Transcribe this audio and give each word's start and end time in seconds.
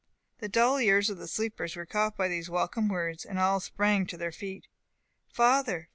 The 0.39 0.49
dull 0.49 0.77
ears 0.79 1.11
of 1.11 1.19
the 1.19 1.27
sleepers 1.27 1.75
were 1.75 1.85
caught 1.85 2.17
by 2.17 2.27
these 2.27 2.49
welcome 2.49 2.87
words, 2.89 3.23
and 3.23 3.37
all 3.37 3.59
sprang 3.59 4.07
to 4.07 4.17
their 4.17 4.31
feet. 4.31 4.65
"Father! 5.31 5.89